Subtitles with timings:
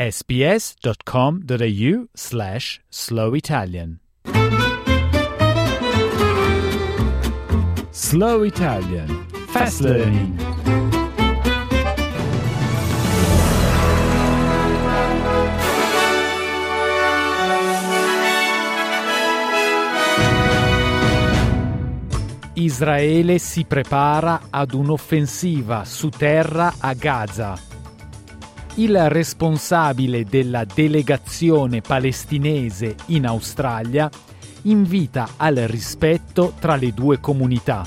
[0.00, 4.00] sbs.com.au slash slow Italian.
[7.90, 9.26] Slow Italian.
[9.48, 10.38] Fast Learning.
[22.54, 27.69] Israele si prepara ad un'offensiva su terra a Gaza
[28.82, 34.08] il responsabile della delegazione palestinese in Australia
[34.62, 37.86] invita al rispetto tra le due comunità.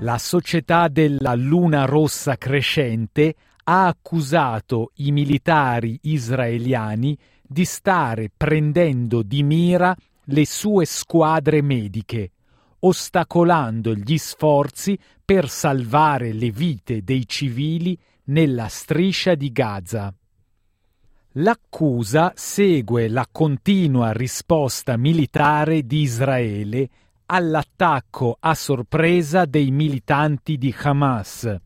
[0.00, 9.44] La società della Luna Rossa Crescente ha accusato i militari israeliani di stare prendendo di
[9.44, 9.96] mira
[10.26, 12.30] le sue squadre mediche,
[12.80, 20.14] ostacolando gli sforzi per salvare le vite dei civili nella striscia di Gaza.
[21.38, 26.88] L'accusa segue la continua risposta militare di Israele
[27.26, 31.56] all'attacco a sorpresa dei militanti di Hamas,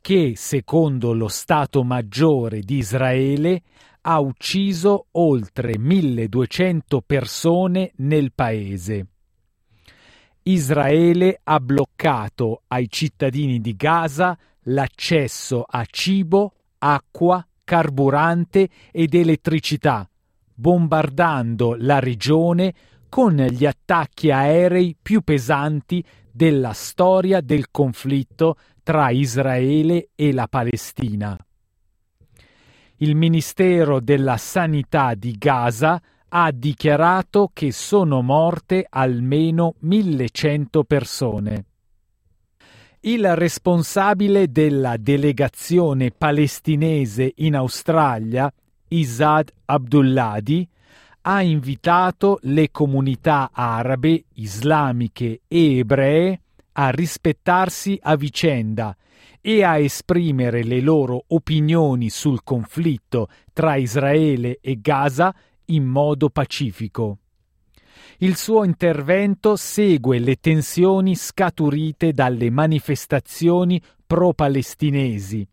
[0.00, 3.62] che, secondo lo Stato Maggiore di Israele,
[4.10, 9.06] ha ucciso oltre 1200 persone nel paese.
[10.44, 20.08] Israele ha bloccato ai cittadini di Gaza l'accesso a cibo, acqua, carburante ed elettricità,
[20.54, 22.72] bombardando la regione
[23.10, 31.38] con gli attacchi aerei più pesanti della storia del conflitto tra Israele e la Palestina
[32.98, 36.00] il Ministero della Sanità di Gaza
[36.30, 41.64] ha dichiarato che sono morte almeno 1100 persone.
[43.00, 48.52] Il responsabile della delegazione palestinese in Australia,
[48.88, 50.68] Isad Abdulladi,
[51.22, 56.40] ha invitato le comunità arabe, islamiche e ebree
[56.80, 58.96] a rispettarsi a vicenda
[59.40, 65.34] e a esprimere le loro opinioni sul conflitto tra Israele e Gaza
[65.66, 67.18] in modo pacifico.
[68.18, 75.46] Il suo intervento segue le tensioni scaturite dalle manifestazioni pro-palestinesi,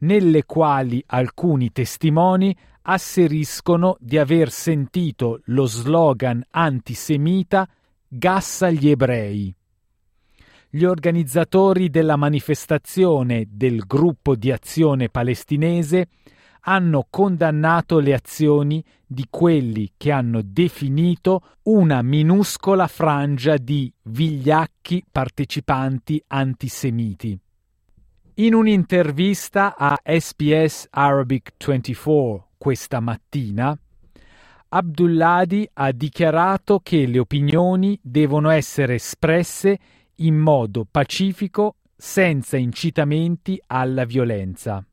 [0.00, 7.66] nelle quali alcuni testimoni asseriscono di aver sentito lo slogan antisemita
[8.06, 9.54] Gassa gli ebrei
[10.70, 16.08] gli organizzatori della manifestazione del gruppo di azione palestinese
[16.62, 26.22] hanno condannato le azioni di quelli che hanno definito una minuscola frangia di vigliacchi partecipanti
[26.26, 27.38] antisemiti.
[28.34, 33.76] In un'intervista a SBS Arabic 24 questa mattina,
[34.70, 39.78] Abdulladi ha dichiarato che le opinioni devono essere espresse
[40.18, 44.84] in modo pacifico senza incitamenti alla violenza.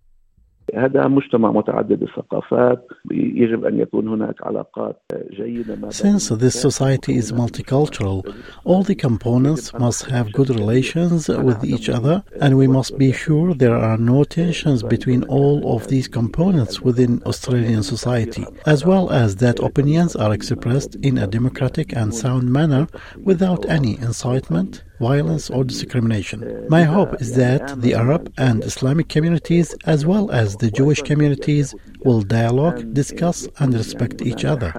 [5.90, 8.24] Since this society is multicultural,
[8.64, 13.54] all the components must have good relations with each other, and we must be sure
[13.54, 19.36] there are no tensions between all of these components within Australian society, as well as
[19.36, 22.88] that opinions are expressed in a democratic and sound manner
[23.24, 26.66] without any incitement, violence or discrimination.
[26.70, 31.74] My hope is that the Arab and Islamic communities, as well as the Jewish communities,
[32.04, 34.72] will dialogue, discuss, and respect each other.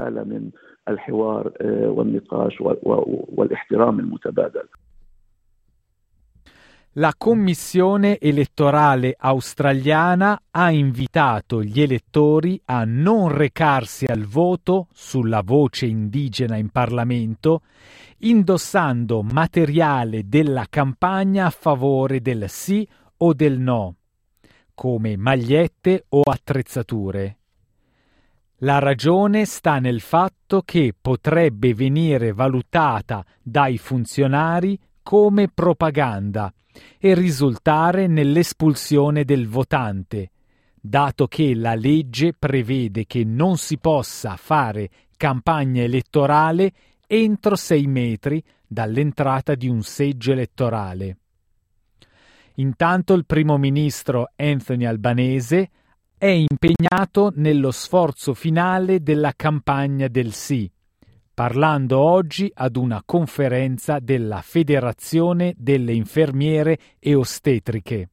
[6.98, 15.84] La Commissione elettorale australiana ha invitato gli elettori a non recarsi al voto sulla voce
[15.84, 17.60] indigena in Parlamento
[18.20, 22.88] indossando materiale della campagna a favore del sì
[23.18, 23.96] o del no,
[24.72, 27.36] come magliette o attrezzature.
[28.60, 36.52] La ragione sta nel fatto che potrebbe venire valutata dai funzionari come propaganda
[36.98, 40.32] e risultare nell'espulsione del votante,
[40.80, 46.72] dato che la legge prevede che non si possa fare campagna elettorale
[47.06, 51.18] entro sei metri dall'entrata di un seggio elettorale.
[52.54, 55.70] Intanto il primo ministro Anthony Albanese
[56.18, 60.68] è impegnato nello sforzo finale della campagna del sì,
[61.36, 68.08] parlando oggi ad una conferenza della Federazione delle infermiere e ostetriche.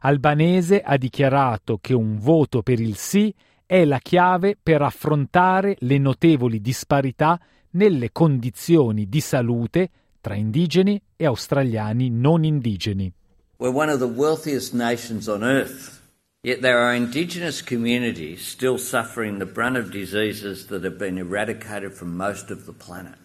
[0.00, 3.32] Albanese ha dichiarato che un voto per il sì
[3.64, 7.38] è la chiave per affrontare le notevoli disparità
[7.70, 9.88] nelle condizioni di salute
[10.20, 13.12] tra indigeni e australiani non indigeni.
[13.58, 16.05] We're one of the wealthiest nations on earth.
[16.46, 21.92] Yet there are indigenous communities still suffering the brunt of diseases that have been eradicated
[21.92, 23.16] from most of the planet.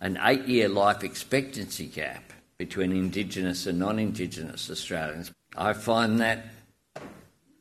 [0.00, 5.30] An eight year life expectancy gap between indigenous and non indigenous Australians.
[5.56, 6.46] I find that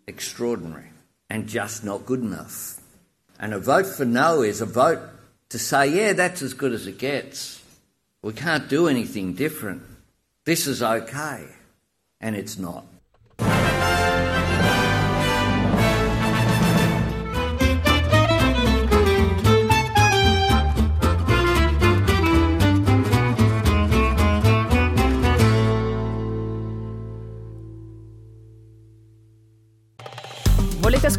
[0.07, 0.89] extraordinary
[1.29, 2.81] and just not good enough.
[3.39, 5.01] And a vote for no is a vote
[5.49, 7.61] to say, yeah, that's as good as it gets.
[8.23, 9.83] We can't do anything different.
[10.45, 11.45] This is okay.
[12.19, 12.85] And it's not.